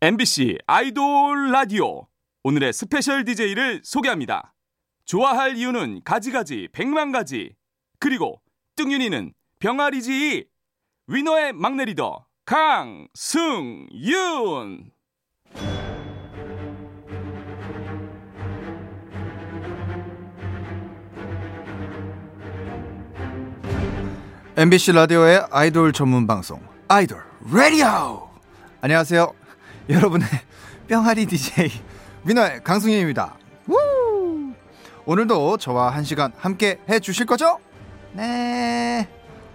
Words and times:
MBC 0.00 0.58
아이돌 0.68 1.50
라디오. 1.50 2.06
오늘의 2.44 2.72
스페셜 2.72 3.24
DJ를 3.24 3.80
소개합니다. 3.82 4.54
좋아할 5.04 5.56
이유는 5.56 6.02
가지가지 6.04 6.68
백만 6.70 7.10
가지. 7.10 7.56
그리고 7.98 8.40
뚱윤이는 8.76 9.32
병아리지. 9.58 10.46
위너의 11.08 11.52
막내 11.52 11.84
리더 11.84 12.26
강승윤. 12.44 13.08
MBC 24.56 24.92
라디오의 24.92 25.48
아이돌 25.50 25.92
전문 25.92 26.28
방송 26.28 26.60
아이돌 26.86 27.20
라디오. 27.52 28.28
안녕하세요 28.80 29.37
여러분의 29.90 30.28
뿅아리 30.88 31.24
DJ 31.24 31.70
위너의 32.24 32.62
강승윤입니다. 32.62 33.34
우! 33.68 34.52
오늘도 35.06 35.56
저와 35.56 35.90
한 35.90 36.04
시간 36.04 36.32
함께 36.36 36.78
해주실 36.88 37.24
거죠? 37.24 37.58
네. 38.12 39.08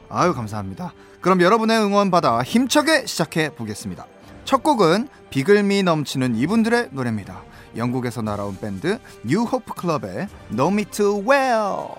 아유 0.10 0.34
감사합니다. 0.34 0.94
그럼 1.22 1.42
여러분의 1.42 1.78
응원 1.78 2.10
받아 2.10 2.42
힘차게 2.42 3.06
시작해 3.06 3.50
보겠습니다. 3.50 4.08
첫 4.44 4.64
곡은 4.64 5.08
비글미 5.30 5.84
넘치는 5.84 6.36
이분들의 6.36 6.90
노래입니다. 6.92 7.44
영국에서 7.78 8.24
날아온 8.24 8.58
밴드 8.60 9.00
뉴 9.24 9.44
호프 9.44 9.74
클럽의 9.76 10.28
Know 10.52 10.70
Me 10.70 10.86
Too 10.86 11.24
Well 11.30 11.90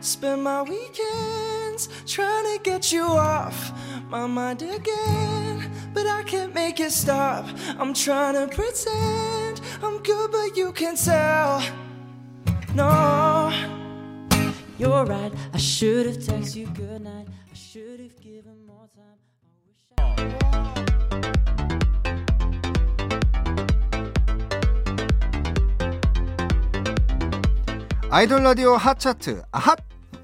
spend 0.00 0.42
my 0.42 0.62
weekends 0.62 1.88
trying 2.06 2.44
to 2.44 2.60
get 2.62 2.92
you 2.92 3.04
off 3.04 3.72
my 4.08 4.26
mind 4.26 4.62
again, 4.62 5.70
but 5.92 6.06
I 6.06 6.22
can't 6.22 6.54
make 6.54 6.80
it 6.80 6.92
stop. 6.92 7.46
I'm 7.78 7.94
trying 7.94 8.34
to 8.34 8.46
pretend 8.54 9.60
I'm 9.82 10.02
good, 10.02 10.30
but 10.30 10.56
you 10.56 10.72
can 10.72 10.96
tell. 10.96 11.62
No, 12.74 13.50
You're 14.76 15.04
right. 15.04 15.32
I 15.52 15.58
should 15.58 16.06
have 16.06 16.16
texted 16.16 16.56
you 16.56 16.66
good 16.66 17.02
night. 17.02 17.28
I 17.28 17.54
should 17.54 18.00
have 18.00 18.20
given 18.20 18.66
more 18.66 18.88
time. 18.96 19.14
아이돌 28.10 28.42
라디오 28.42 28.76
핫차트 28.76 29.42
핫 29.52 29.78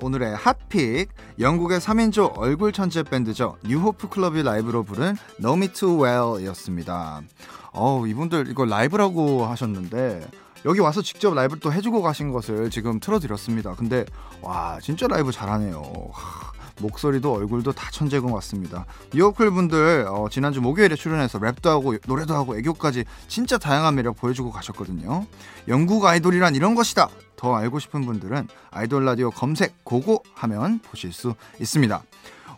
오늘의 0.06 0.36
hot 0.35 0.63
pick. 0.63 1.09
영국의 1.39 1.80
3인조 1.80 2.38
얼굴 2.38 2.72
천재 2.72 3.02
밴드죠. 3.02 3.58
뉴호프 3.66 4.09
클럽이 4.09 4.44
라이브로 4.44 4.84
부른 4.84 5.17
Know 5.39 5.53
Me 5.53 5.70
Too 5.70 6.03
Well이었습니다. 6.03 7.22
어우 7.72 8.08
이분들 8.08 8.48
이거 8.50 8.66
라이브라고 8.66 9.45
하셨는데 9.48 10.28
여기 10.66 10.80
와서 10.80 11.02
직접 11.02 11.33
라이브를 11.33 11.59
또 11.59 11.73
해주고 11.73 12.03
가신 12.03 12.31
것을 12.31 12.70
지금 12.70 13.00
틀어드렸습니다. 13.00 13.73
근데 13.73 14.06
와 14.42 14.78
진짜 14.80 15.08
라이브 15.08 15.31
잘하네요. 15.31 15.81
하, 16.11 16.52
목소리도 16.79 17.33
얼굴도 17.33 17.73
다 17.73 17.89
천재군 17.91 18.31
같습니다 18.33 18.85
뉴호클 19.13 19.51
분들 19.51 20.07
어, 20.09 20.27
지난주 20.29 20.61
목요일에 20.61 20.95
출연해서 20.95 21.39
랩도 21.39 21.69
하고 21.69 21.95
노래도 22.07 22.35
하고 22.35 22.57
애교까지 22.57 23.05
진짜 23.27 23.57
다양한 23.57 23.95
매력 23.95 24.17
보여주고 24.17 24.51
가셨거든요 24.51 25.25
영국 25.67 26.05
아이돌이란 26.05 26.55
이런 26.55 26.75
것이다 26.75 27.09
더 27.35 27.55
알고 27.55 27.79
싶은 27.79 28.05
분들은 28.05 28.47
아이돌 28.71 29.05
라디오 29.05 29.29
검색 29.29 29.83
go 29.83 30.03
go 30.03 30.23
하면 30.33 30.79
보실 30.79 31.13
수 31.13 31.35
있습니다. 31.59 32.01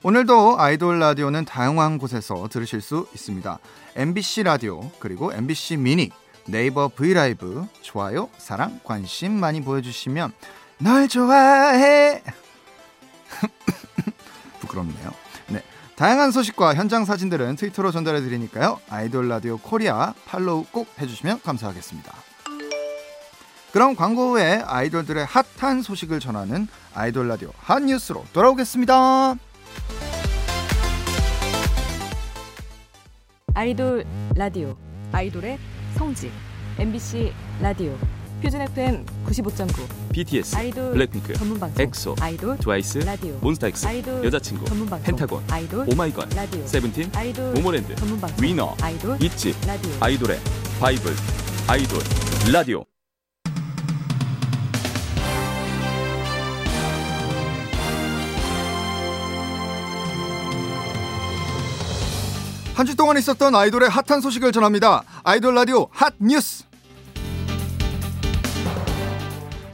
오늘도 0.04 0.60
아이돌 0.60 1.00
라디오는 1.00 1.46
다양한 1.46 1.98
곳에서 1.98 2.48
들으실 2.48 2.82
수 2.82 3.08
있습니다. 3.14 3.60
MBC 3.96 4.44
라디오 4.44 4.90
그리고 5.00 5.34
MBC 5.34 5.78
미니 5.78 6.12
네이버 6.46 6.88
브이라이브 6.88 7.68
좋아요 7.82 8.30
사랑 8.38 8.80
관심 8.84 9.34
많이 9.34 9.62
보여주시면 9.62 10.32
널 10.80 11.08
좋아해 11.10 12.24
부끄럽네요. 14.68 15.12
네. 15.48 15.64
다양한 15.96 16.32
소식과 16.32 16.76
현장 16.76 17.06
사진들은 17.06 17.56
트위터로 17.56 17.92
전달해 17.92 18.22
드리니까요. 18.22 18.80
아이돌 18.90 19.28
라디오 19.30 19.58
코리아 19.58 20.14
팔로우 20.28 20.66
꼭 20.72 20.88
해주시면 21.00 21.42
감사하겠습니다. 21.42 22.14
그럼 23.72 23.96
광고 23.96 24.32
후에 24.32 24.62
아이돌들의 24.66 25.26
핫한 25.26 25.82
소식을 25.82 26.20
전하는 26.20 26.68
아이돌 26.94 27.28
라디오 27.28 27.52
핫 27.58 27.82
뉴스로 27.82 28.24
돌아오겠습니다. 28.32 29.36
아이돌 33.56 34.06
라디오 34.36 34.78
아이돌의 35.12 35.58
성지 35.96 36.32
MBC 36.78 37.34
라디오 37.60 37.98
표준 38.42 38.62
FM 38.62 39.04
95.9 39.26 40.12
BTS, 40.14 40.56
아이돌 40.56 40.92
블랙핑크, 40.92 41.34
전문 41.34 41.60
방송 41.60 41.84
엑소, 41.84 42.16
아이돌 42.22 42.58
트와이스, 42.58 43.00
라디오 43.00 43.36
몬스타엑스, 43.42 43.88
아이돌 43.88 44.24
여자친구, 44.26 44.66
전문 44.66 44.88
방송 44.88 45.06
펜타곤, 45.06 45.44
아이돌 45.50 45.88
오마이걸, 45.90 46.30
라디오 46.36 46.66
세븐틴, 46.68 47.12
아이돌 47.16 47.54
모모랜드, 47.54 47.96
전문 47.96 48.22
방송 48.22 48.46
위너, 48.46 48.76
아이돌 48.82 49.22
있지, 49.24 49.56
라디오 49.66 49.92
아이돌의 50.00 50.40
바이블, 50.80 51.14
아이돌 51.68 52.00
라디오 52.54 52.84
한 62.76 62.86
주 62.86 62.96
동안 62.96 63.18
있었던 63.18 63.56
아이돌의 63.56 63.90
핫한 63.90 64.22
소식을 64.22 64.52
전합니다. 64.52 65.04
아이돌 65.24 65.56
라디오 65.56 65.88
핫 65.92 66.14
뉴스. 66.20 66.64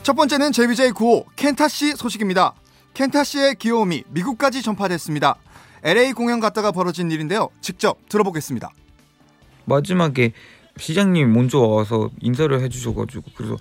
첫 0.04 0.14
번째는 0.16 0.52
JBJ95 0.52 1.26
켄타 1.38 1.70
씨 1.70 1.96
소식입니다. 1.96 2.54
켄타 2.94 3.24
씨의 3.24 3.56
귀여움이 3.56 4.04
미국까지 4.10 4.62
전파됐습니다. 4.62 5.36
LA 5.82 6.12
공연 6.12 6.42
갔다가 6.42 6.72
벌어진 6.72 7.10
일인데요. 7.10 7.50
직접 7.62 7.98
들어보겠습니다. 8.10 8.70
마지막에 9.66 10.34
시장님 10.78 11.32
먼저 11.32 11.60
와서 11.60 12.10
인사를 12.20 12.60
해주셔가지고 12.62 13.24
그래서 13.36 13.58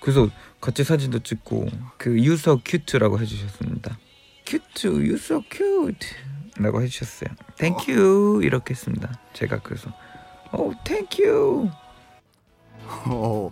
그래서 0.00 0.28
같이 0.60 0.82
사진도 0.82 1.20
찍고 1.20 1.68
그 1.96 2.10
You 2.10 2.32
so 2.34 2.60
cute라고 2.64 3.20
해주셨습니다. 3.20 3.96
cute, 4.44 4.90
you 4.90 5.14
so 5.14 5.42
cute 5.50 6.08
라고 6.58 6.82
해주셨어요. 6.82 7.30
Thank 7.56 7.94
you 7.94 8.42
이렇게 8.42 8.72
했습니다. 8.72 9.12
제가 9.32 9.60
그래서 9.60 9.92
Oh, 10.52 10.74
thank 10.84 11.24
you. 11.24 11.70
오, 13.08 13.50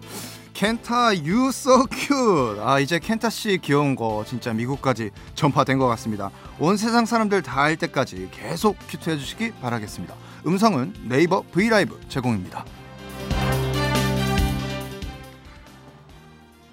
켄타 0.54 1.14
so 1.48 1.86
cute. 1.92 2.60
아 2.60 2.78
이제 2.78 2.98
켄타 2.98 3.30
씨 3.30 3.58
귀여운 3.62 3.96
거 3.96 4.24
진짜 4.26 4.52
미국까지 4.52 5.10
전파된 5.34 5.78
것 5.78 5.86
같습니다. 5.88 6.30
온 6.58 6.76
세상 6.76 7.06
사람들 7.06 7.42
다 7.42 7.62
알 7.62 7.76
때까지 7.76 8.28
계속 8.32 8.76
큐트해 8.88 9.16
주시기 9.18 9.52
바라겠습니다. 9.60 10.14
음성은 10.46 10.94
네이버 11.04 11.42
브이라이브 11.52 12.00
제공입니다. 12.08 12.64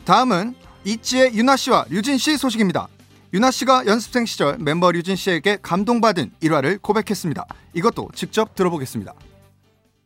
다음은 0.04 0.56
이치의 0.84 1.36
유나 1.36 1.56
씨와 1.56 1.86
류진 1.90 2.18
씨 2.18 2.38
소식입니다. 2.38 2.88
유나 3.34 3.52
씨가 3.52 3.86
연습생 3.86 4.26
시절 4.26 4.58
멤버 4.58 4.92
류진 4.92 5.16
씨에게 5.16 5.60
감동받은 5.62 6.32
일화를 6.42 6.80
고백했습니다. 6.80 7.46
이것도 7.76 8.10
직접 8.16 8.56
들어보겠습니다. 8.56 9.14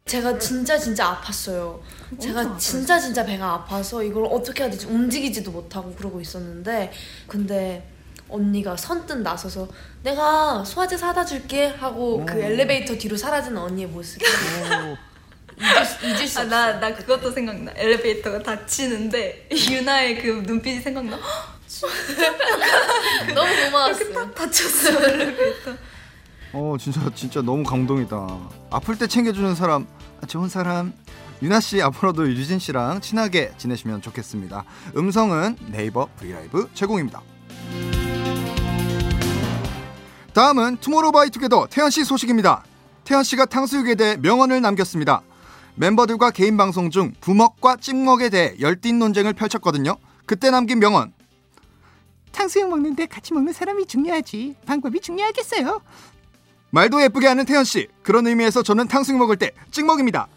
제가 0.06 0.38
진짜 0.38 0.78
진짜 0.78 1.20
아팠어요. 1.22 1.80
제가 2.22 2.58
진짜 2.58 3.00
진짜 3.00 3.26
배가 3.26 3.54
아파서 3.54 4.04
이걸 4.04 4.26
어떻게 4.26 4.64
해야 4.64 4.70
될지 4.70 4.86
움직이지도 4.86 5.52
못하고 5.52 5.94
그러고 5.96 6.20
있었는데 6.20 6.92
근데 7.28 7.90
언니가 8.30 8.76
선뜻 8.76 9.20
나서서 9.20 9.68
내가 10.04 10.64
소화제 10.66 10.98
사다 10.98 11.24
줄게 11.26 11.68
하고 11.68 12.26
그 12.26 12.38
엘리베이터 12.40 12.96
뒤로 12.96 13.16
사라지는 13.16 13.58
언니의 13.58 13.88
모습이 13.88 14.26
잊을, 14.26 15.86
수- 15.86 16.06
잊을 16.06 16.28
수 16.28 16.40
아, 16.40 16.44
없어요. 16.44 16.50
나, 16.50 16.80
나 16.80 16.94
그것도 16.96 17.32
생각나. 17.32 17.72
엘리베이터가 17.76 18.44
닫히는데 18.44 19.48
유나의 19.72 20.22
그 20.22 20.28
눈빛이 20.46 20.82
생각나. 20.82 21.18
너무 23.34 23.50
이렇게 23.50 23.66
고마웠어요. 23.66 24.14
딱 24.14 24.36
닫혔어 24.36 25.04
엘리베이터. 25.10 25.72
어 26.54 26.76
진짜 26.80 27.02
진짜 27.16 27.42
너무 27.42 27.64
감동이다. 27.64 28.40
아플 28.70 28.98
때 28.98 29.08
챙겨주는 29.08 29.56
사람 29.56 29.88
아, 30.22 30.26
좋은 30.26 30.50
사람. 30.50 30.94
유나 31.42 31.60
씨 31.60 31.82
앞으로도 31.82 32.30
유진 32.30 32.60
씨랑 32.60 33.02
친하게 33.02 33.52
지내시면 33.58 34.02
좋겠습니다. 34.02 34.64
음성은 34.96 35.58
네이버 35.72 36.08
브이라이브 36.18 36.70
제공입니다. 36.74 37.22
다음은 40.34 40.78
투모로우바이투게더 40.78 41.68
태연 41.70 41.90
씨 41.90 42.06
소식입니다. 42.06 42.64
태연 43.04 43.24
씨가 43.24 43.46
탕수육에 43.46 43.96
대해 43.96 44.16
명언을 44.18 44.62
남겼습니다. 44.62 45.22
멤버들과 45.76 46.32
개인 46.32 46.56
방송 46.56 46.90
중 46.92 47.14
부먹과 47.20 47.76
찍먹에 47.76 48.30
대해 48.30 48.56
열띤 48.60 49.00
논쟁을 49.00 49.34
펼쳤거든요. 49.34 49.98
그때 50.26 50.50
남긴 50.50 50.80
명언. 50.80 51.12
탕수육 52.32 52.70
먹는데 52.70 53.06
같이 53.08 53.34
먹는 53.34 53.52
사람이 53.54 53.86
중요하지. 53.86 54.56
방법이 54.66 55.02
중요하겠어요. 55.02 55.82
말도 56.74 57.04
예쁘게 57.04 57.28
하는 57.28 57.46
태연 57.46 57.64
씨. 57.66 57.88
그런 58.02 58.26
의미에서 58.26 58.64
저는 58.64 58.88
탕수육 58.88 59.20
먹을 59.20 59.38
때 59.38 59.52
찍먹입니다. 59.70 60.28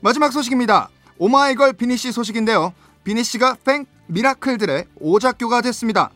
마지막 0.00 0.32
소식입니다. 0.32 0.88
오마이걸 1.18 1.74
비니 1.74 1.96
씨 1.96 2.10
소식인데요. 2.10 2.72
비니 3.04 3.22
씨가 3.22 3.58
팬 3.64 3.86
미라클들의 4.08 4.86
오작교가 4.96 5.60
됐습니다. 5.60 6.10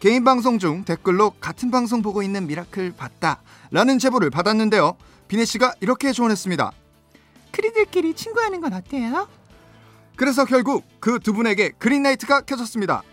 개인 0.00 0.24
방송 0.24 0.58
중 0.58 0.84
댓글로 0.84 1.30
같은 1.38 1.70
방송 1.70 2.02
보고 2.02 2.24
있는 2.24 2.48
미라클 2.48 2.94
봤다 2.96 3.40
라는 3.70 4.00
제보를 4.00 4.30
받았는데요. 4.30 4.96
비니 5.28 5.46
씨가 5.46 5.74
이렇게 5.80 6.10
조언했습니다. 6.10 6.72
크리들끼리 7.52 8.14
친구하는 8.14 8.60
건 8.60 8.72
어때요? 8.72 9.28
그래서 10.16 10.44
결국 10.44 10.84
그 10.98 11.20
두 11.20 11.32
분에게 11.32 11.70
green 11.78 12.04
light가 12.04 12.40
켜졌습니다. 12.40 13.04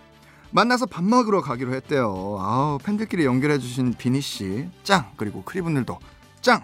만나서 0.53 0.85
밥 0.85 1.03
먹으러 1.03 1.41
가기로 1.41 1.73
했대요. 1.73 2.37
아우 2.39 2.77
팬들끼리 2.77 3.25
연결해주신 3.25 3.95
비니 3.97 4.21
씨 4.21 4.69
짱 4.83 5.11
그리고 5.17 5.41
크리분들도 5.43 5.97
짱. 6.41 6.63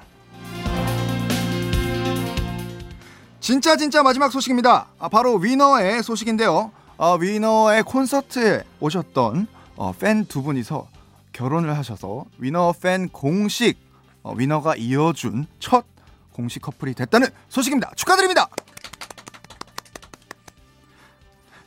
진짜 3.39 3.75
진짜 3.77 4.03
마지막 4.03 4.31
소식입니다. 4.31 4.87
아, 4.99 5.09
바로 5.09 5.35
위너의 5.37 6.03
소식인데요. 6.03 6.71
아, 6.99 7.17
위너의 7.19 7.81
콘서트에 7.83 8.63
오셨던 8.79 9.47
어, 9.75 9.93
팬두 9.93 10.43
분이서 10.43 10.87
결혼을 11.31 11.75
하셔서 11.75 12.25
위너 12.37 12.73
팬 12.79 13.09
공식 13.09 13.79
어, 14.21 14.33
위너가 14.33 14.75
이어준 14.75 15.47
첫 15.57 15.85
공식 16.33 16.61
커플이 16.61 16.93
됐다는 16.93 17.27
소식입니다. 17.47 17.91
축하드립니다. 17.95 18.49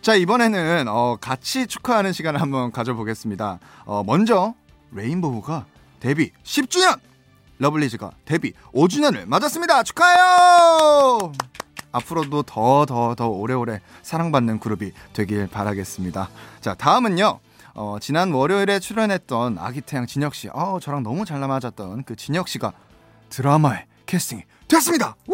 자 0.03 0.15
이번에는 0.17 0.89
어, 0.89 1.17
같이 1.21 1.67
축하하는 1.69 2.13
시간을 2.13 2.41
한번 2.41 2.73
가져보겠습니다. 2.73 3.61
어, 3.85 4.03
먼저 4.05 4.55
레인보우가 4.91 5.65
데뷔 6.01 6.33
10주년, 6.43 6.99
러블리즈가 7.59 8.11
데뷔 8.25 8.53
5주년을 8.75 9.27
맞았습니다. 9.27 9.85
축하해요. 9.85 11.33
앞으로도 11.93 12.43
더 12.43 12.85
더 12.87 13.15
더 13.15 13.29
오래오래 13.29 13.81
사랑받는 14.03 14.59
그룹이 14.59 14.93
되길 15.13 15.47
바라겠습니다. 15.49 16.29
자 16.61 16.75
다음은요. 16.75 17.39
어, 17.75 17.97
지난 18.01 18.33
월요일에 18.33 18.81
출연했던 18.81 19.57
아기태양 19.59 20.07
진혁 20.07 20.35
씨, 20.35 20.49
어, 20.53 20.79
저랑 20.83 21.03
너무 21.05 21.25
잘 21.25 21.39
맞았던 21.39 22.05
그 22.05 22.17
진혁 22.17 22.49
씨가 22.49 22.73
드라마에 23.31 23.87
캐스팅이 24.05 24.43
됐습니다. 24.69 25.15
우! 25.29 25.33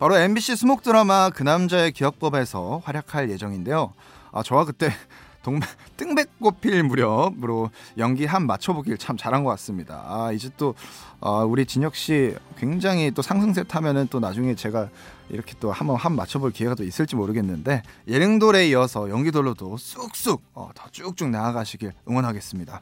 바로 0.00 0.16
MBC 0.16 0.56
수목 0.56 0.82
드라마 0.82 1.28
그 1.28 1.42
남자의 1.42 1.92
기억법에서 1.92 2.80
활약할 2.84 3.28
예정인데요. 3.28 3.92
아, 4.32 4.42
저와 4.42 4.64
그때 4.64 4.90
동 5.44 5.60
뜬백꽃필 5.98 6.82
무렵으로 6.84 7.68
연기 7.98 8.24
한 8.24 8.46
맞춰보길 8.46 8.96
참 8.96 9.18
잘한 9.18 9.44
것 9.44 9.50
같습니다. 9.50 10.02
아, 10.06 10.32
이제 10.32 10.48
또 10.56 10.74
아, 11.20 11.44
우리 11.46 11.66
진혁 11.66 11.94
씨 11.94 12.34
굉장히 12.56 13.10
또 13.10 13.20
상승세 13.20 13.62
타면은 13.64 14.08
또 14.08 14.20
나중에 14.20 14.54
제가 14.54 14.88
이렇게 15.28 15.52
또 15.60 15.70
한번 15.70 15.96
한 15.96 16.16
맞춰볼 16.16 16.52
기회가 16.52 16.74
또 16.74 16.82
있을지 16.82 17.14
모르겠는데 17.14 17.82
예능돌에 18.08 18.68
이어서 18.68 19.10
연기돌로도 19.10 19.76
쑥쑥 19.76 20.42
어, 20.54 20.70
더 20.74 20.88
쭉쭉 20.90 21.28
나아가시길 21.28 21.92
응원하겠습니다. 22.08 22.80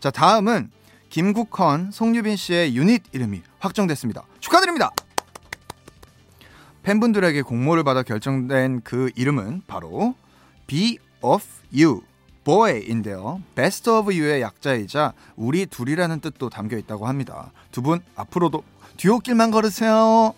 자 0.00 0.10
다음은 0.10 0.72
김국헌, 1.10 1.92
송유빈 1.92 2.34
씨의 2.34 2.76
유닛 2.76 3.04
이름이 3.12 3.42
확정됐습니다. 3.60 4.24
축하드립니다. 4.40 4.90
팬분들에게 6.86 7.42
공모를 7.42 7.82
받아 7.82 8.04
결정된 8.04 8.82
그 8.84 9.10
이름은 9.16 9.62
바로 9.66 10.14
Be 10.68 10.98
of 11.20 11.44
You, 11.74 12.02
Boy인데요. 12.44 13.42
Both 13.56 13.90
of 13.90 14.08
You의 14.08 14.40
약자이자 14.40 15.12
우리 15.34 15.66
둘이라는 15.66 16.20
뜻도 16.20 16.48
담겨 16.48 16.76
있다고 16.78 17.08
합니다. 17.08 17.50
두 17.72 17.82
분 17.82 18.00
앞으로도 18.14 18.62
듀오길만 18.98 19.50
걸으세요. 19.50 20.32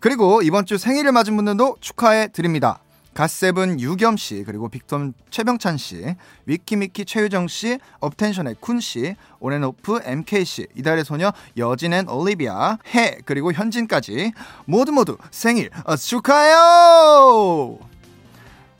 그리고 0.00 0.42
이번 0.42 0.66
주 0.66 0.78
생일을 0.78 1.12
맞은 1.12 1.36
분들도 1.36 1.76
축하해 1.80 2.32
드립니다. 2.32 2.80
갓세븐 3.14 3.78
유겸 3.78 4.16
씨, 4.16 4.42
그리고 4.44 4.68
빅톤 4.68 5.12
최병찬 5.30 5.76
씨, 5.76 6.16
위키미키 6.46 7.04
최유정 7.04 7.46
씨, 7.48 7.78
업텐션의 8.00 8.54
쿤 8.56 8.80
씨, 8.80 9.16
온앤오프 9.40 10.00
MK 10.04 10.44
씨, 10.44 10.66
이달의 10.74 11.04
소녀 11.04 11.32
여진 11.58 11.92
and 11.92 12.08
올리비아 12.08 12.78
혜, 12.94 13.18
그리고 13.24 13.52
현진까지 13.52 14.32
모두 14.64 14.92
모두 14.92 15.18
생일 15.30 15.70
어, 15.84 15.96
축하해요! 15.96 17.78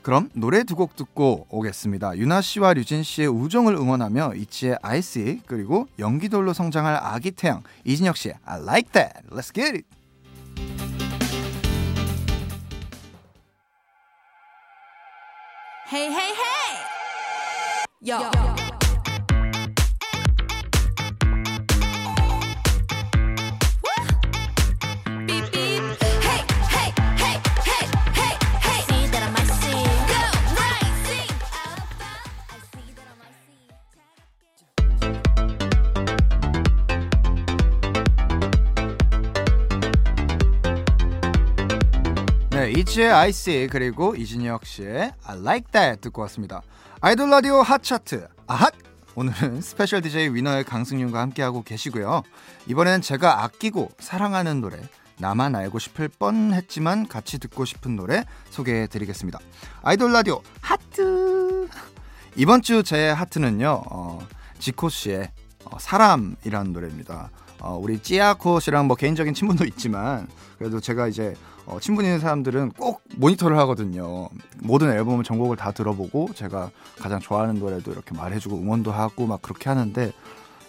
그럼 0.03 0.31
노래 0.35 0.65
두 0.65 0.75
곡 0.75 0.97
듣고 0.97 1.47
오겠습니다. 1.49 2.17
유나 2.17 2.41
씨와 2.41 2.75
류진 2.75 3.05
씨의 3.05 3.29
우정을 3.29 3.75
응원하며 3.75 4.35
이치의 4.35 4.79
아이스 4.83 5.39
그리고 5.47 5.87
연기돌로 6.01 6.53
성장할 6.53 6.99
아기 7.01 7.31
태양 7.31 7.63
이진혁 7.85 8.17
씨의 8.17 8.35
I 8.45 8.61
like 8.63 8.91
that. 8.93 9.29
Let's 9.31 9.55
get 9.55 9.77
it. 9.77 10.92
Hey, 15.93 16.11
hey, 16.11 16.33
hey! 16.33 17.85
Yo. 18.01 18.31
Beep, 18.31 18.52
네, 42.83 42.91
이치의 42.91 43.13
아이스 43.13 43.69
그리고 43.71 44.17
이진혁 44.17 44.67
씨의 44.67 45.13
I 45.25 45.39
like 45.39 45.71
that 45.71 46.01
듣고 46.01 46.23
왔습니다. 46.23 46.63
아이돌 47.01 47.31
라디오 47.31 47.63
핫 47.63 47.81
차트 47.81 48.27
아핫 48.49 48.75
오늘은 49.15 49.61
스페셜 49.61 50.03
DJ 50.03 50.31
위너의 50.35 50.65
강승윤과 50.65 51.21
함께하고 51.21 51.63
계시고요. 51.63 52.23
이번에는 52.67 53.01
제가 53.01 53.45
아끼고 53.45 53.91
사랑하는 54.01 54.61
노래 54.61 54.79
나만 55.19 55.55
알고 55.55 55.79
싶을 55.79 56.09
뻔했지만 56.09 57.07
같이 57.07 57.39
듣고 57.39 57.65
싶은 57.65 57.95
노래 57.95 58.25
소개해 58.51 58.89
드리겠습니다. 58.89 59.39
아이돌 59.83 60.13
라디오 60.13 60.43
하트 60.61 61.69
이번 62.35 62.63
주 62.63 62.83
제 62.83 63.11
하트는요 63.11 63.83
어, 63.91 64.27
지코 64.59 64.89
씨의 64.89 65.31
어, 65.65 65.79
사람이라는 65.79 66.73
노래입니다. 66.73 67.31
어, 67.61 67.79
우리 67.81 68.01
찌아코 68.01 68.61
씨랑 68.61 68.87
뭐 68.87 68.97
개인적인 68.97 69.35
친분도 69.35 69.65
있지만 69.67 70.27
그래도 70.59 70.81
제가 70.81 71.09
이제 71.09 71.35
어, 71.65 71.79
친분 71.81 72.05
있는 72.05 72.19
사람들은 72.19 72.73
꼭 72.73 73.03
모니터를 73.17 73.57
하거든요. 73.59 74.29
모든 74.59 74.91
앨범 74.91 75.23
전곡을 75.23 75.57
다 75.57 75.71
들어보고 75.71 76.31
제가 76.35 76.71
가장 76.99 77.21
좋아하는 77.21 77.61
노래도 77.61 77.93
이렇게 77.93 78.17
말해주고 78.17 78.57
응원도 78.57 78.91
하고 78.91 79.27
막 79.27 79.41
그렇게 79.43 79.69
하는데 79.69 80.13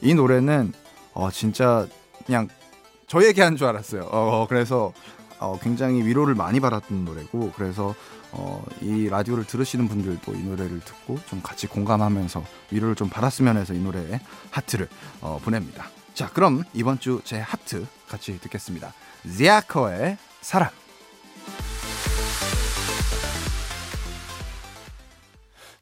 이 0.02 0.14
노래는 0.14 0.74
어, 1.14 1.32
진짜 1.32 1.88
그냥 2.26 2.48
저 3.08 3.24
얘기한 3.26 3.56
줄 3.56 3.68
알았어요. 3.68 4.04
어, 4.12 4.46
그래서 4.48 4.94
어, 5.40 5.58
굉장히 5.62 6.04
위로를 6.04 6.36
많이 6.36 6.60
받았던 6.60 7.06
노래고 7.06 7.52
그래서 7.56 7.96
어, 8.36 8.64
이 8.82 9.08
라디오를 9.10 9.46
들으시는 9.46 9.88
분들도 9.88 10.34
이 10.34 10.40
노래를 10.44 10.80
듣고 10.82 11.20
좀 11.28 11.42
같이 11.42 11.68
공감하면서 11.68 12.44
위로를 12.72 12.96
좀 12.96 13.10
받았으면 13.10 13.58
해서 13.58 13.74
이 13.74 13.80
노래에 13.80 14.20
하트를 14.52 14.88
어, 15.22 15.40
보냅니다. 15.44 15.90
자 16.14 16.30
그럼 16.30 16.64
이번 16.74 17.00
주 17.00 17.22
제 17.24 17.40
하트 17.40 17.86
같이 18.08 18.40
듣겠습니다. 18.40 18.94
지아커의 19.38 20.18
사랑 20.42 20.70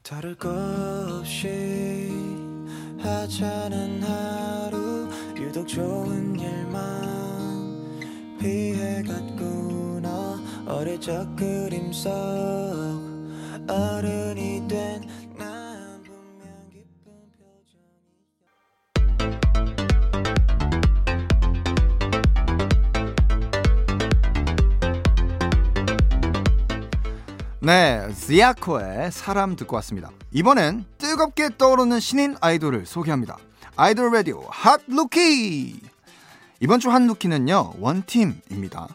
다를 0.02 0.34
것 0.34 0.48
없이 1.20 2.10
하찮은 3.00 4.02
하루 4.02 5.08
유독 5.36 5.66
좋은 5.66 6.38
일만 6.38 8.38
피해갔구나 8.38 9.01
어릴 10.82 11.00
적 11.00 11.36
그림 11.36 11.92
속 11.92 12.10
어른이 13.68 14.62
표정이 14.66 15.08
네, 27.60 28.12
지아코의 28.12 29.12
사람 29.12 29.54
듣고 29.54 29.76
왔습니다. 29.76 30.10
이번엔 30.32 30.84
뜨겁게 30.98 31.50
떠오르는 31.56 32.00
신인 32.00 32.34
아이돌을 32.40 32.86
소개합니다. 32.86 33.38
아이돌 33.76 34.12
라디오 34.12 34.42
hot 34.50 34.80
rookie! 34.88 35.80
이번 36.58 36.80
주 36.80 36.90
hot 36.90 37.00
rookie는요, 37.02 37.74
원팀입니다. 37.78 38.88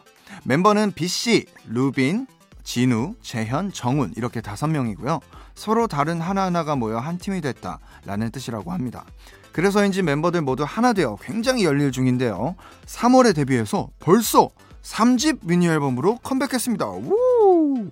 멤버는 0.44 0.92
비씨, 0.92 1.46
루빈, 1.66 2.26
진우, 2.62 3.14
재현, 3.22 3.72
정훈 3.72 4.12
이렇게 4.16 4.40
다섯 4.40 4.66
명이고요. 4.66 5.20
서로 5.54 5.86
다른 5.86 6.20
하나하나가 6.20 6.76
모여 6.76 6.98
한 6.98 7.18
팀이 7.18 7.40
됐다라는 7.40 8.30
뜻이라고 8.30 8.72
합니다. 8.72 9.04
그래서인지 9.52 10.02
멤버들 10.02 10.42
모두 10.42 10.64
하나 10.64 10.92
되어 10.92 11.16
굉장히 11.20 11.64
열일 11.64 11.90
중인데요. 11.90 12.54
3월에 12.86 13.34
데뷔해서 13.34 13.88
벌써 13.98 14.50
3집 14.82 15.40
미니 15.42 15.66
앨범으로 15.66 16.18
컴백했습니다. 16.18 16.86
우! 16.86 17.90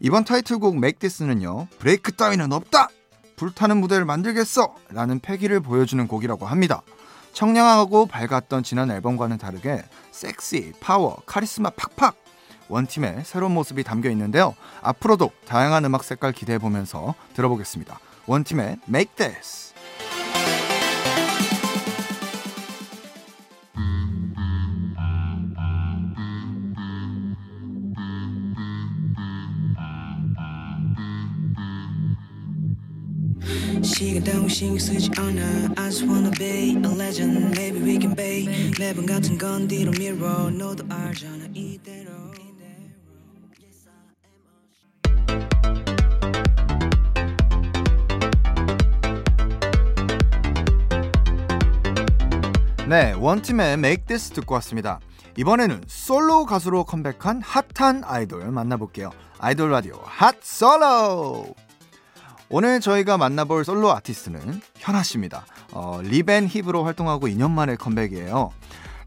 이번 0.00 0.24
타이틀곡 0.24 0.80
This는요. 0.98 1.68
브레이크 1.78 2.12
따위는 2.12 2.52
없다. 2.52 2.88
불타는 3.36 3.78
무대를 3.78 4.04
만들겠어. 4.04 4.74
라는 4.90 5.20
패기를 5.20 5.60
보여주는 5.60 6.06
곡이라고 6.06 6.46
합니다. 6.46 6.82
청량하고 7.36 8.06
밝았던 8.06 8.62
지난 8.62 8.90
앨범과는 8.90 9.36
다르게 9.36 9.84
섹시, 10.10 10.72
파워, 10.80 11.20
카리스마 11.26 11.68
팍팍 11.68 12.16
원팀의 12.68 13.24
새로운 13.24 13.52
모습이 13.52 13.84
담겨 13.84 14.08
있는데요. 14.08 14.54
앞으로도 14.80 15.30
다양한 15.46 15.84
음악 15.84 16.02
색깔 16.02 16.32
기대해 16.32 16.58
보면서 16.58 17.14
들어보겠습니다. 17.34 18.00
원팀의 18.26 18.78
Make 18.88 19.14
This. 19.16 19.65
시간 33.86 34.24
따위 34.24 34.48
신경 34.48 34.78
쓰지 34.78 35.10
않아 35.16 35.74
I 35.76 35.90
just 35.90 36.04
wanna 36.06 36.32
be 36.32 36.70
a 36.70 36.94
legend 36.94 37.56
Maybe 37.56 37.80
we 37.80 38.00
can 38.00 38.16
be 38.16 38.48
매번 38.80 39.06
같은 39.06 39.38
건 39.38 39.68
뒤로 39.68 39.92
미뤄 39.92 40.50
너도 40.50 40.84
알잖아 40.90 41.46
이대로 41.54 42.10
네, 52.88 53.14
원팀의 53.18 53.72
Make 53.74 54.04
This 54.06 54.30
듣고 54.30 54.54
왔습니다. 54.54 55.00
이번에는 55.36 55.82
솔로 55.88 56.46
가수로 56.46 56.84
컴백한 56.84 57.42
핫한 57.42 58.02
아이돌 58.04 58.48
만나볼게요. 58.52 59.10
아이돌 59.38 59.72
라디오 59.72 60.00
핫 60.04 60.36
솔로! 60.40 61.65
오늘 62.48 62.80
저희가 62.80 63.18
만나볼 63.18 63.64
솔로 63.64 63.92
아티스트는 63.92 64.60
현아 64.76 65.02
씨입니다. 65.02 65.46
어, 65.72 66.00
Lip & 66.02 66.46
Hip으로 66.48 66.84
활동하고 66.84 67.26
2년 67.26 67.50
만에 67.50 67.76
컴백이에요. 67.76 68.50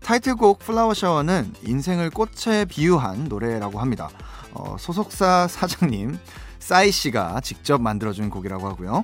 타이틀곡 0.01 0.59
Flower 0.59 0.93
Shower는 0.93 1.53
인생을 1.63 2.09
꽃에 2.09 2.65
비유한 2.65 3.25
노래라고 3.25 3.79
합니다. 3.79 4.09
어, 4.53 4.75
소속사 4.77 5.47
사장님 5.47 6.19
싸이 6.59 6.91
씨가 6.91 7.39
직접 7.41 7.81
만들어준 7.81 8.29
곡이라고 8.29 8.67
하고요. 8.67 9.03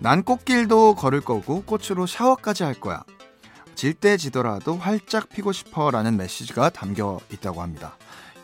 난 0.00 0.22
꽃길도 0.22 0.94
걸을 0.96 1.20
거고 1.20 1.62
꽃으로 1.62 2.06
샤워까지 2.06 2.64
할 2.64 2.74
거야. 2.74 3.02
질 3.74 3.94
때 3.94 4.16
지더라도 4.16 4.76
활짝 4.76 5.28
피고 5.28 5.52
싶어라는 5.52 6.16
메시지가 6.16 6.70
담겨 6.70 7.20
있다고 7.32 7.62
합니다. 7.62 7.96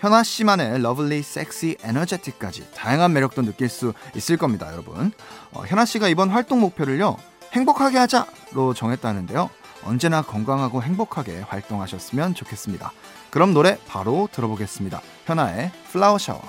현아 0.05 0.23
씨만의 0.23 0.83
lovely, 0.83 1.23
섹시, 1.23 1.79
energetic까지 1.83 2.73
다양한 2.75 3.15
매력도 3.15 3.41
느낄 3.41 3.71
수 3.71 3.95
있을 4.15 4.37
겁니다, 4.37 4.71
여러분. 4.71 5.13
어, 5.51 5.65
현아 5.65 5.87
씨가 5.87 6.09
이번 6.09 6.29
활동 6.29 6.61
목표를요, 6.61 7.17
행복하게 7.55 7.97
하자로 7.97 8.75
정했다는데요. 8.75 9.49
언제나 9.83 10.21
건강하고 10.21 10.83
행복하게 10.83 11.41
활동하셨으면 11.49 12.35
좋겠습니다. 12.35 12.93
그럼 13.31 13.55
노래 13.55 13.79
바로 13.87 14.29
들어보겠습니다. 14.31 15.01
현아의 15.25 15.73
Flower 15.91 16.19
Shower. 16.19 16.43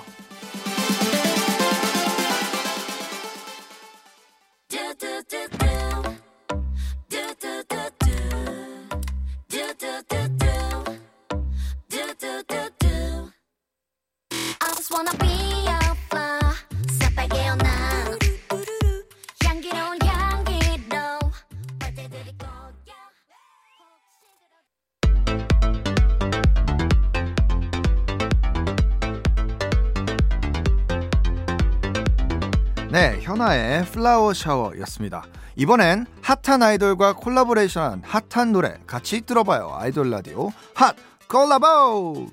Flower 33.96 34.34
Shower였습니다. 34.34 35.24
이번엔 35.56 36.04
핫한 36.20 36.62
아이돌과 36.62 37.14
콜라보레이션한 37.14 38.02
핫한 38.04 38.52
노래 38.52 38.76
같이 38.86 39.22
들어봐요. 39.22 39.74
아이돌 39.74 40.10
라디오 40.10 40.52
핫 40.74 40.94
콜라보! 41.28 42.26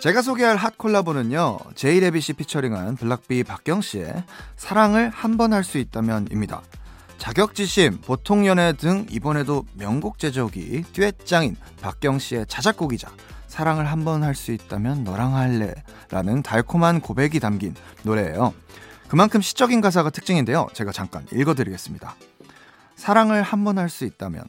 제가 0.00 0.22
소개할 0.22 0.56
핫 0.56 0.76
콜라보는요, 0.76 1.58
제이레빗이 1.76 2.34
피처링한 2.36 2.96
블락비 2.96 3.44
박경씨의 3.44 4.24
사랑을 4.56 5.10
한 5.10 5.36
번 5.36 5.52
할 5.52 5.62
수 5.62 5.78
있다면입니다. 5.78 6.62
자격지심, 7.18 8.00
보통연애 8.00 8.72
등 8.72 9.06
이번에도 9.08 9.64
명곡 9.74 10.18
제조기 10.18 10.82
듀엣장인 10.92 11.54
박경씨의 11.80 12.46
자작곡이자 12.48 13.08
사랑을 13.46 13.84
한 13.86 14.04
번 14.04 14.24
할 14.24 14.34
수 14.34 14.50
있다면 14.50 15.04
너랑 15.04 15.36
할래 15.36 15.74
라는 16.10 16.42
달콤한 16.42 17.00
고백이 17.00 17.38
담긴 17.38 17.76
노래예요. 18.02 18.52
그만큼 19.12 19.42
시적인 19.42 19.82
가사가 19.82 20.08
특징인데요. 20.08 20.68
제가 20.72 20.90
잠깐 20.90 21.26
읽어드리겠습니다. 21.30 22.16
사랑을 22.96 23.42
한 23.42 23.62
번 23.62 23.76
할 23.76 23.90
수 23.90 24.06
있다면 24.06 24.42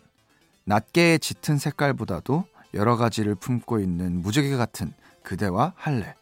낱개의 0.63 1.19
짙은 1.19 1.57
색깔보다도 1.57 2.45
여러 2.73 2.95
가지를 2.95 3.35
품고 3.35 3.79
있는 3.81 4.21
무지개 4.21 4.55
같은 4.55 4.93
그대와 5.21 5.73
할래. 5.75 6.15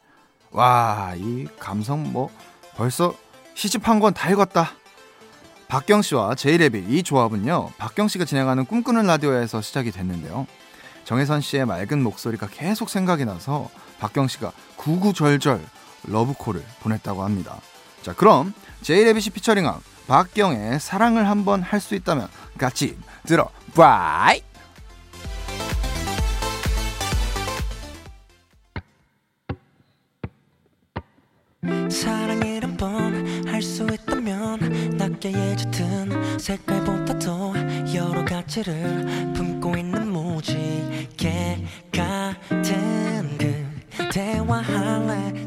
와, 0.49 1.13
이 1.17 1.45
감성 1.59 2.11
뭐 2.11 2.31
벌써 2.75 3.15
시집한 3.53 3.99
건다 3.99 4.27
읽었다. 4.31 4.71
박경 5.67 6.01
씨와 6.01 6.33
제이레빗 6.33 6.89
이 6.89 7.03
조합은요. 7.03 7.73
박경 7.77 8.07
씨가 8.07 8.25
진행하는 8.25 8.65
꿈꾸는 8.65 9.05
라디오에서 9.05 9.61
시작이 9.61 9.91
됐는데요. 9.91 10.47
정혜선 11.05 11.41
씨의 11.41 11.67
맑은 11.67 12.01
목소리가 12.01 12.47
계속 12.47 12.89
생각이 12.89 13.23
나서 13.23 13.69
박경 13.99 14.27
씨가 14.27 14.51
구구절절 14.77 15.63
러브콜을 16.07 16.63
보냈다고 16.79 17.23
합니다. 17.23 17.59
자, 18.01 18.13
그럼 18.13 18.53
제이레빗이 18.81 19.29
피처링한 19.31 19.79
박경의 20.07 20.79
사랑을 20.79 21.27
한번 21.29 21.61
할 21.61 21.79
수 21.79 21.95
있다면 21.95 22.27
같이 22.57 22.97
들어봐이. 23.25 24.41
사랑을 31.89 32.63
한번 32.63 33.47
할 33.47 33.61
수 33.61 33.83
있다면 33.85 34.97
낱개의 34.97 35.57
짙은 35.57 36.39
색깔보다 36.39 37.19
도 37.19 37.53
여러 37.93 38.25
가지를 38.25 39.05
품고 39.35 39.77
있는 39.77 40.07
무지개 40.11 41.63
같은 41.91 43.37
그대와 43.95 44.61
할래 44.61 45.40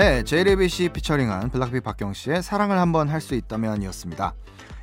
네, 0.00 0.24
제이레빗이 0.24 0.88
피처링한 0.88 1.50
블락비 1.50 1.80
박경 1.80 2.14
씨의 2.14 2.42
사랑을 2.42 2.78
한번 2.78 3.10
할 3.10 3.20
수 3.20 3.34
있다면 3.34 3.82
이었습니다. 3.82 4.32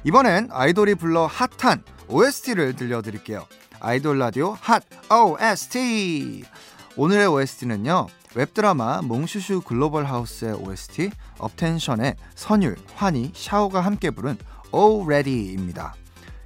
이번엔 0.04 0.50
아이돌이 0.52 0.94
불러 0.94 1.26
핫한 1.26 1.82
OST를 2.08 2.76
들려드릴게요. 2.76 3.48
아이돌 3.80 4.20
라디오 4.20 4.56
핫 4.62 4.84
OST. 5.12 6.44
오늘의 6.98 7.26
OST는요. 7.26 8.06
웹드라마 8.36 9.02
몽슈슈 9.02 9.62
글로벌 9.62 10.06
하우스의 10.06 10.54
OST 10.54 11.10
업텐션의 11.40 12.16
선율, 12.36 12.76
환희, 12.94 13.32
샤오가 13.34 13.82
함께 13.82 14.12
부른 14.12 14.38
Already입니다. 14.72 15.96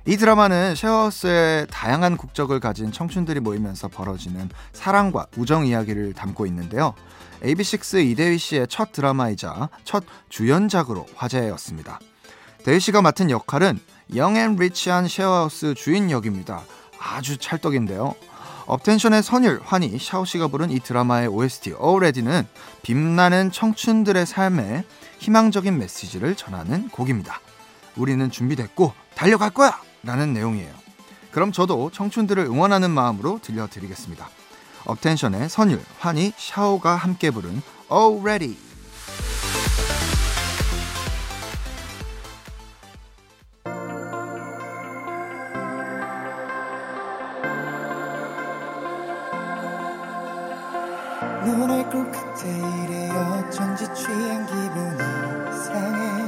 이 0.06 0.18
드라마는 0.18 0.74
쉐어하우스의 0.76 1.68
다양한 1.70 2.18
국적을 2.18 2.60
가진 2.60 2.92
청춘들이 2.92 3.40
모이면서 3.40 3.88
벌어지는 3.88 4.50
사랑과 4.74 5.28
우정 5.38 5.68
이야기를 5.68 6.14
담고 6.14 6.48
있는데요. 6.48 6.96
AB6IX 7.44 8.04
이대휘 8.08 8.38
씨의 8.40 8.68
첫 8.68 8.92
드라마이자 8.92 9.70
첫 9.84 10.04
주연작으로 10.30 11.06
화제였습니다. 11.16 12.00
대휘 12.64 12.80
씨가 12.80 13.02
맡은 13.04 13.30
역할은 13.30 13.80
young 14.16 14.41
and 14.41 14.56
rich한 14.56 15.08
쉐어하우스 15.08 15.76
주인 15.76 16.10
역입니다. 16.10 16.64
아주 17.00 17.38
찰떡인데요. 17.38 18.16
업텐션의 18.66 19.22
선율, 19.22 19.60
환희, 19.64 19.98
샤오 20.00 20.26
씨가 20.26 20.48
부른 20.48 20.72
이 20.72 20.80
드라마의 20.80 21.28
OST 21.28 21.74
Already는 21.82 22.48
빛나는 22.82 23.52
청춘들의 23.52 24.26
삶에 24.26 24.84
희망적인 25.20 25.78
메시지를 25.78 26.36
전하는 26.36 26.90
곡입니다. 26.90 27.40
우리는 27.96 28.32
준비됐고 28.32 28.94
달려갈 29.14 29.50
거야! 29.52 29.91
라는 30.04 30.34
내용이에요. 30.34 30.74
그럼 31.32 31.52
저도 31.52 31.92
청춘들을 31.92 32.44
응원하는 32.44 32.92
마음으로 32.92 33.40
들려드리겠습니다. 33.42 34.30
업텐션의 34.86 35.50
선율, 35.50 35.82
환희, 36.00 36.34
샤오가 36.38 36.96
함께 36.96 37.32
부른 37.32 37.62
Already. 37.92 38.58
눈을 51.46 51.90
끈 51.90 52.12
끝에 52.12 52.50
이래 52.86 53.10
어쩐지 53.12 53.86
취한 53.94 54.46
기분이 54.46 54.96
이상해 55.50 56.21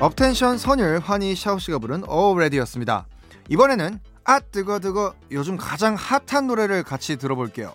업텐션 0.00 0.56
선율, 0.56 0.98
환희, 0.98 1.36
샤오씨가 1.36 1.78
부른 1.78 2.04
Already였습니다. 2.10 3.06
이번에는 3.50 4.00
아 4.24 4.40
뜨거 4.40 4.80
뜨거 4.80 5.14
요즘 5.30 5.58
가장 5.58 5.94
핫한 5.94 6.46
노래를 6.46 6.84
같이 6.84 7.18
들어볼게요. 7.18 7.74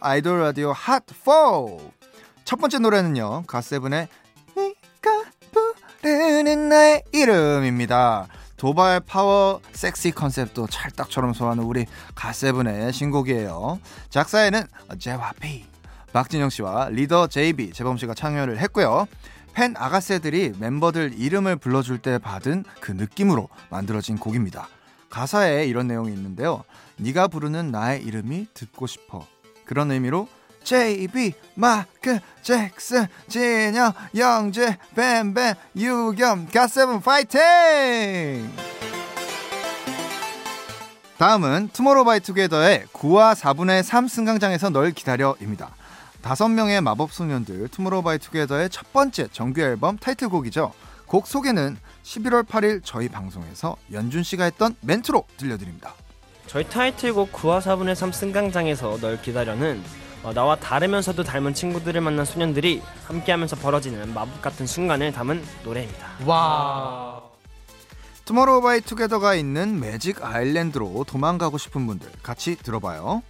아이돌 0.00 0.40
라디오 0.40 0.72
핫4 0.72 1.90
첫 2.46 2.56
번째 2.56 2.78
노래는요 2.78 3.44
갓세븐의 3.46 4.08
네가 4.56 5.24
부르는 6.00 6.70
나의 6.70 7.02
이름입니다. 7.12 8.28
도발 8.56 9.00
파워 9.00 9.60
섹시 9.72 10.12
컨셉도 10.12 10.68
찰떡처럼 10.68 11.34
소화하는 11.34 11.62
우리 11.62 11.84
갓세븐의 12.14 12.90
신곡이에요. 12.94 13.80
작사에는 14.08 14.62
제와피 14.98 15.66
박진영 16.14 16.48
씨와 16.48 16.88
리더 16.88 17.26
JB 17.26 17.72
재범 17.72 17.98
씨가 17.98 18.14
참여를 18.14 18.60
했고요. 18.60 19.06
팬 19.56 19.74
아가새들이 19.74 20.52
멤버들 20.58 21.14
이름을 21.16 21.56
불러줄 21.56 21.96
때 21.96 22.18
받은 22.18 22.64
그 22.78 22.92
느낌으로 22.92 23.48
만들어진 23.70 24.18
곡입니다. 24.18 24.68
가사에 25.08 25.64
이런 25.64 25.86
내용이 25.86 26.12
있는데요. 26.12 26.62
네가 26.98 27.28
부르는 27.28 27.70
나의 27.70 28.02
이름이 28.02 28.48
듣고 28.52 28.86
싶어. 28.86 29.26
그런 29.64 29.90
의미로 29.92 30.28
JB, 30.62 31.32
마크, 31.54 32.18
잭슨, 32.42 33.06
진영, 33.28 33.94
영재, 34.14 34.76
뱀뱀, 34.94 35.54
유겸, 35.74 36.48
갓세븐 36.48 37.00
파이팅! 37.00 37.40
다음은 41.16 41.70
투모로우바이투게더의 41.72 42.88
9와 42.92 43.34
4분의 43.34 43.82
3 43.82 44.06
승강장에서 44.06 44.68
널 44.68 44.90
기다려입니다. 44.90 45.70
다섯 46.26 46.48
명의 46.48 46.80
마법 46.80 47.12
소년들 47.12 47.68
투모로우바이투게더의 47.68 48.68
첫 48.70 48.92
번째 48.92 49.28
정규 49.30 49.60
앨범 49.60 49.96
타이틀곡이죠. 49.96 50.72
곡 51.06 51.28
소개는 51.28 51.76
11월 52.02 52.44
8일 52.44 52.80
저희 52.82 53.08
방송에서 53.08 53.76
연준 53.92 54.24
씨가 54.24 54.42
했던 54.42 54.74
멘트로 54.80 55.24
들려드립니다. 55.36 55.94
저희 56.48 56.68
타이틀곡 56.68 57.30
9와 57.30 57.60
4분의 57.60 57.94
3 57.94 58.10
승강장에서 58.10 58.98
널 58.98 59.22
기다려는 59.22 59.80
어, 60.24 60.32
나와 60.32 60.56
다르면서도 60.56 61.22
닮은 61.22 61.54
친구들을 61.54 62.00
만난 62.00 62.24
소년들이 62.24 62.82
함께하면서 63.06 63.54
벌어지는 63.54 64.12
마법 64.12 64.42
같은 64.42 64.66
순간을 64.66 65.12
담은 65.12 65.44
노래입니다. 65.62 66.08
와. 66.26 67.22
투모로우바이투게더가 68.24 69.36
있는 69.36 69.78
매직 69.78 70.24
아일랜드로 70.24 71.04
도망가고 71.06 71.56
싶은 71.56 71.86
분들 71.86 72.10
같이 72.24 72.56
들어봐요. 72.56 73.22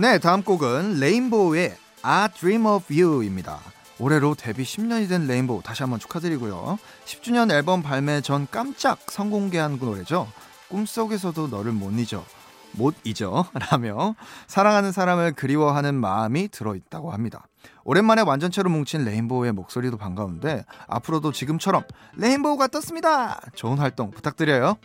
네, 0.00 0.18
다음 0.18 0.42
곡은 0.42 0.98
레인보우의 0.98 1.76
I 2.00 2.28
Dream 2.30 2.64
of 2.64 2.86
You입니다. 2.90 3.58
올해로 3.98 4.34
데뷔 4.34 4.62
10년이 4.62 5.10
된 5.10 5.26
레인보우 5.26 5.60
다시 5.62 5.82
한번 5.82 6.00
축하드리고요. 6.00 6.78
10주년 7.04 7.52
앨범 7.52 7.82
발매 7.82 8.22
전 8.22 8.48
깜짝 8.50 8.98
선공개한 9.10 9.78
그 9.78 9.84
노래죠. 9.84 10.26
꿈속에서도 10.70 11.48
너를 11.48 11.72
못 11.72 11.90
잊어. 11.98 12.24
못 12.72 12.94
잊어 13.04 13.44
라며 13.52 14.14
사랑하는 14.46 14.90
사람을 14.90 15.34
그리워하는 15.34 15.96
마음이 15.96 16.48
들어있다고 16.48 17.12
합니다. 17.12 17.46
오랜만에 17.84 18.22
완전체로 18.22 18.70
뭉친 18.70 19.04
레인보우의 19.04 19.52
목소리도 19.52 19.98
반가운데 19.98 20.64
앞으로도 20.86 21.32
지금처럼 21.32 21.84
레인보우가 22.16 22.68
떴습니다. 22.68 23.38
좋은 23.54 23.76
활동 23.76 24.10
부탁드려요. 24.10 24.78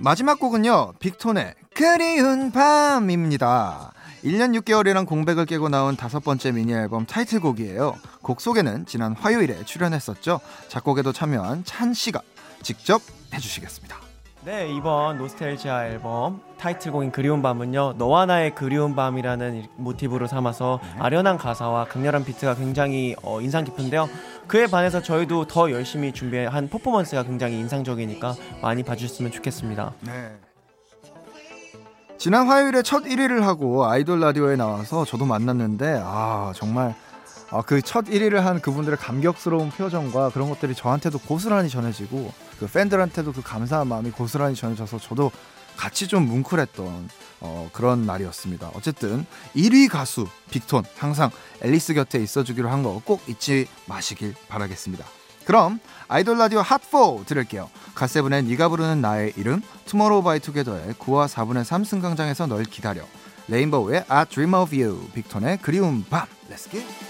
마지막 0.00 0.38
곡은요. 0.38 0.94
빅톤의 1.00 1.54
그리운 1.74 2.52
밤입니다. 2.52 3.92
1년 4.24 4.58
6개월이란 4.60 5.06
공백을 5.06 5.46
깨고 5.46 5.68
나온 5.68 5.96
다섯 5.96 6.20
번째 6.20 6.52
미니 6.52 6.72
앨범 6.72 7.06
타이틀곡이에요. 7.06 7.96
곡 8.22 8.40
소개는 8.40 8.86
지난 8.86 9.14
화요일에 9.14 9.64
출연했었죠. 9.64 10.40
작곡에도 10.68 11.12
참여한 11.12 11.64
찬 11.64 11.94
씨가 11.94 12.20
직접 12.62 13.00
해주시겠습니다. 13.32 14.07
네 14.44 14.68
이번 14.72 15.18
노스텔지아 15.18 15.88
앨범 15.88 16.40
타이틀곡인 16.58 17.10
그리운 17.10 17.42
밤은요 17.42 17.94
너와 17.98 18.26
나의 18.26 18.54
그리운 18.54 18.94
밤이라는 18.94 19.66
모티브로 19.76 20.26
삼아서 20.26 20.80
아련한 20.98 21.38
가사와 21.38 21.86
강렬한 21.86 22.24
비트가 22.24 22.54
굉장히 22.54 23.14
어, 23.22 23.40
인상 23.40 23.64
깊은데요. 23.64 24.08
그에 24.46 24.66
반해서 24.66 25.02
저희도 25.02 25.46
더 25.46 25.70
열심히 25.70 26.12
준비한 26.12 26.68
퍼포먼스가 26.68 27.24
굉장히 27.24 27.58
인상적이니까 27.58 28.34
많이 28.62 28.82
봐주셨으면 28.82 29.32
좋겠습니다. 29.32 29.92
네. 30.02 30.36
지난 32.16 32.46
화요일에 32.46 32.82
첫 32.82 33.04
1위를 33.04 33.42
하고 33.42 33.84
아이돌 33.86 34.20
라디오에 34.20 34.56
나와서 34.56 35.04
저도 35.04 35.24
만났는데 35.26 36.00
아 36.02 36.52
정말 36.54 36.94
아, 37.50 37.62
그 37.62 37.82
첫 37.82 38.06
1위를 38.06 38.36
한 38.36 38.60
그분들의 38.60 38.98
감격스러운 38.98 39.70
표정과 39.70 40.30
그런 40.30 40.48
것들이 40.48 40.74
저한테도 40.74 41.18
고스란히 41.20 41.68
전해지고 41.68 42.30
그 42.58 42.66
팬들한테도 42.66 43.32
그 43.32 43.42
감사한 43.42 43.86
마음이 43.88 44.10
고스란히 44.10 44.54
전해져서 44.54 44.98
저도 44.98 45.30
같이 45.76 46.08
좀 46.08 46.26
뭉클했던 46.26 47.08
어, 47.40 47.70
그런 47.72 48.04
날이었습니다. 48.04 48.72
어쨌든 48.74 49.24
1위 49.54 49.88
가수 49.88 50.26
빅톤 50.50 50.84
항상 50.96 51.30
앨리스 51.62 51.94
곁에 51.94 52.18
있어주기로 52.18 52.68
한 52.68 52.82
거 52.82 53.00
꼭 53.04 53.22
잊지 53.28 53.68
마시길 53.86 54.34
바라겠습니다. 54.48 55.04
그럼 55.44 55.78
아이돌 56.08 56.36
라디오 56.36 56.60
핫4 56.62 57.24
들을게요. 57.26 57.70
갓세븐의 57.94 58.42
네가 58.44 58.68
부르는 58.68 59.00
나의 59.00 59.32
이름, 59.36 59.62
투모로우 59.86 60.22
바이 60.22 60.40
투게더의 60.40 60.94
9와 60.94 61.26
4분의 61.28 61.64
3 61.64 61.84
승강장에서 61.84 62.46
널 62.46 62.64
기다려, 62.64 63.02
레인보우의 63.46 64.04
I 64.08 64.24
Dream 64.26 64.54
of 64.54 64.74
You, 64.74 65.08
빅톤의 65.14 65.58
그리운 65.62 66.04
밤. 66.10 66.26
Get. 66.70 66.84
널 66.84 67.07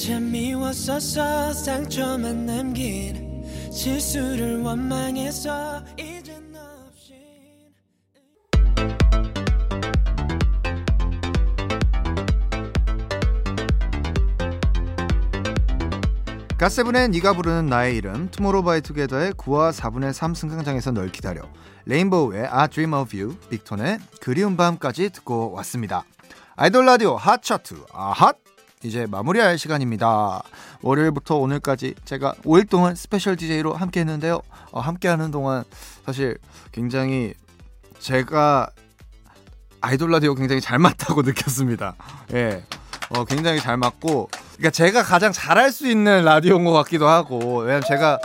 참 0.00 0.32
미웠었어 0.32 1.52
상처만 1.52 2.46
남긴 2.46 3.44
실수를 3.70 4.62
원망해서 4.62 5.84
갓세븐의 16.56 17.08
네가 17.08 17.34
부르는 17.34 17.66
나의 17.66 17.96
이름, 17.96 18.30
투모로우바이투게더의 18.30 19.32
9와 19.32 19.72
4분의 19.72 20.12
3 20.12 20.34
승강장에서 20.34 20.92
널 20.92 21.10
기다려, 21.10 21.42
레인보우의 21.86 22.46
I 22.46 22.68
Dream 22.68 22.94
of 22.94 23.16
You, 23.16 23.34
빅톤의 23.48 23.98
그리운 24.20 24.58
밤까지 24.58 25.08
듣고 25.10 25.52
왔습니다. 25.52 26.04
아이돌 26.56 26.84
라디오 26.84 27.16
핫 27.16 27.42
차트 27.42 27.76
아핫 27.94 28.36
이제 28.82 29.06
마무리할 29.06 29.58
시간입니다. 29.58 30.42
월요일부터 30.80 31.36
오늘까지 31.36 31.94
제가 32.06 32.32
5일 32.44 32.68
동안 32.70 32.94
스페셜 32.94 33.36
DJ로 33.36 33.74
함께 33.74 34.00
했는데요. 34.00 34.40
어, 34.70 34.80
함께 34.80 35.06
하는 35.06 35.30
동안 35.30 35.64
사실 36.06 36.38
굉장히 36.72 37.34
제가 37.98 38.70
아이돌 39.82 40.10
라디오 40.10 40.34
굉장히 40.34 40.62
잘 40.62 40.78
맞다고 40.78 41.20
느꼈습니다. 41.22 41.94
예. 42.32 42.64
어, 43.10 43.24
굉장히 43.26 43.60
잘 43.60 43.76
맞고 43.76 44.30
그러니까 44.56 44.70
제가 44.70 45.02
가장 45.02 45.30
잘할 45.30 45.72
수 45.72 45.86
있는 45.86 46.24
라디오인 46.24 46.64
것 46.64 46.72
같기도 46.72 47.06
하고 47.06 47.58
왜냐면 47.58 47.82
제가 47.86 48.18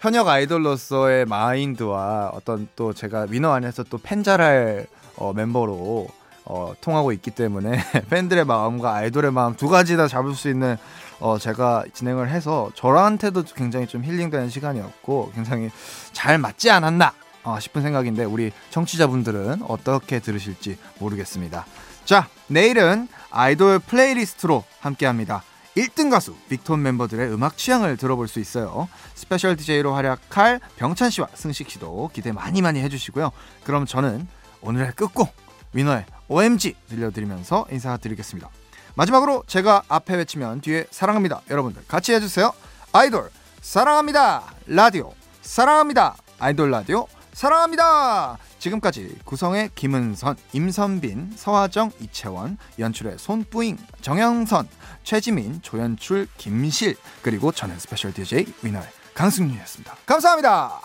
현역 0.00 0.28
아이돌로서의 0.28 1.24
마인드와 1.24 2.32
어떤 2.34 2.68
또 2.76 2.92
제가 2.92 3.28
위너 3.30 3.50
안에서 3.52 3.84
또 3.84 3.96
팬잘할 3.96 4.86
어, 5.16 5.32
멤버로 5.32 6.08
어, 6.44 6.72
통하고 6.80 7.12
있기 7.12 7.30
때문에 7.30 7.82
팬들의 8.10 8.44
마음과 8.44 8.94
아이돌의 8.94 9.32
마음 9.32 9.54
두 9.54 9.68
가지 9.68 9.96
다 9.96 10.08
잡을 10.08 10.34
수 10.34 10.48
있는 10.48 10.76
어, 11.20 11.38
제가 11.38 11.84
진행을 11.92 12.30
해서 12.30 12.70
저한테도 12.74 13.44
굉장히 13.54 13.86
좀 13.86 14.04
힐링되는 14.04 14.50
시간이었고 14.50 15.32
굉장히 15.34 15.70
잘 16.12 16.38
맞지 16.38 16.70
않았나 16.70 17.12
어, 17.44 17.58
싶은 17.60 17.82
생각인데 17.82 18.24
우리 18.24 18.52
청취자분들은 18.70 19.62
어떻게 19.68 20.18
들으실지 20.18 20.78
모르겠습니다. 20.98 21.64
자, 22.04 22.28
내일은 22.48 23.08
아이돌 23.30 23.78
플레이리스트로 23.78 24.64
함께합니다. 24.80 25.42
1등 25.76 26.10
가수 26.10 26.34
빅톤 26.48 26.82
멤버들의 26.82 27.32
음악 27.32 27.56
취향을 27.56 27.96
들어볼 27.96 28.28
수 28.28 28.40
있어요. 28.40 28.88
스페셜 29.14 29.56
DJ로 29.56 29.94
활약할 29.94 30.60
병찬 30.76 31.10
씨와 31.10 31.28
승식 31.34 31.70
씨도 31.70 32.10
기대 32.12 32.32
많이 32.32 32.60
많이 32.60 32.80
해주시고요. 32.80 33.30
그럼 33.64 33.86
저는 33.86 34.26
오늘의 34.60 34.92
끝곡 34.92 35.34
위너의 35.72 36.04
OMG 36.32 36.74
들려드리면서 36.88 37.66
인사드리겠습니다. 37.70 38.48
마지막으로 38.94 39.44
제가 39.46 39.82
앞에 39.88 40.16
외치면 40.16 40.60
뒤에 40.62 40.86
사랑합니다. 40.90 41.42
여러분들 41.50 41.84
같이 41.86 42.12
해주세요. 42.12 42.52
아이돌 42.92 43.30
사랑합니다. 43.60 44.42
라디오 44.66 45.12
사랑합니다. 45.42 46.16
아이돌 46.38 46.70
라디오 46.70 47.06
사랑합니다. 47.32 48.38
지금까지 48.58 49.16
구성의 49.24 49.70
김은선, 49.74 50.36
임선빈, 50.52 51.32
서하정, 51.36 51.92
이채원, 52.00 52.58
연출의 52.78 53.16
손뿌잉, 53.18 53.78
정영선, 54.02 54.68
최지민, 55.02 55.60
조연출, 55.62 56.28
김실 56.36 56.96
그리고 57.22 57.52
저는 57.52 57.78
스페셜 57.78 58.12
DJ 58.12 58.46
위너의 58.62 58.86
강승윤이었습니다. 59.14 59.96
감사합니다. 60.06 60.80